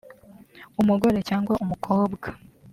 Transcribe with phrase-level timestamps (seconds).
[0.81, 2.27] umugore cyangwa umukobwa